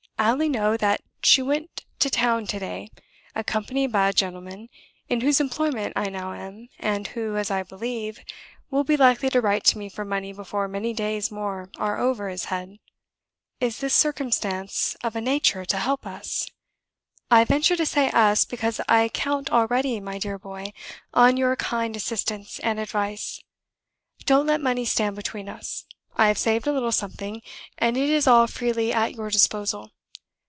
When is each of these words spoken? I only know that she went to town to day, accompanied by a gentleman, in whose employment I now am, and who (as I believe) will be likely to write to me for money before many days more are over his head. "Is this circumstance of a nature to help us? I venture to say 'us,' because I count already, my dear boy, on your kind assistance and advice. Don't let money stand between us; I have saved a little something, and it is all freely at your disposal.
I 0.19 0.29
only 0.29 0.49
know 0.49 0.77
that 0.77 1.01
she 1.23 1.41
went 1.41 1.83
to 1.97 2.11
town 2.11 2.45
to 2.45 2.59
day, 2.59 2.91
accompanied 3.33 3.91
by 3.91 4.07
a 4.07 4.13
gentleman, 4.13 4.69
in 5.09 5.21
whose 5.21 5.39
employment 5.39 5.93
I 5.95 6.09
now 6.09 6.33
am, 6.33 6.69
and 6.77 7.07
who 7.07 7.37
(as 7.37 7.49
I 7.49 7.63
believe) 7.63 8.19
will 8.69 8.83
be 8.83 8.95
likely 8.95 9.31
to 9.31 9.41
write 9.41 9.63
to 9.63 9.79
me 9.79 9.89
for 9.89 10.05
money 10.05 10.31
before 10.31 10.67
many 10.67 10.93
days 10.93 11.31
more 11.31 11.71
are 11.79 11.97
over 11.99 12.29
his 12.29 12.45
head. 12.45 12.77
"Is 13.59 13.79
this 13.79 13.95
circumstance 13.95 14.95
of 15.03 15.15
a 15.15 15.21
nature 15.21 15.65
to 15.65 15.77
help 15.79 16.05
us? 16.05 16.45
I 17.31 17.43
venture 17.43 17.75
to 17.75 17.85
say 17.87 18.11
'us,' 18.11 18.45
because 18.45 18.79
I 18.87 19.09
count 19.09 19.49
already, 19.51 19.99
my 19.99 20.19
dear 20.19 20.37
boy, 20.37 20.71
on 21.15 21.35
your 21.35 21.55
kind 21.55 21.95
assistance 21.95 22.59
and 22.59 22.79
advice. 22.79 23.41
Don't 24.27 24.45
let 24.45 24.61
money 24.61 24.85
stand 24.85 25.15
between 25.15 25.49
us; 25.49 25.85
I 26.15 26.27
have 26.27 26.37
saved 26.37 26.67
a 26.67 26.71
little 26.71 26.91
something, 26.91 27.41
and 27.79 27.97
it 27.97 28.11
is 28.11 28.27
all 28.27 28.45
freely 28.45 28.93
at 28.93 29.15
your 29.15 29.31
disposal. 29.31 29.93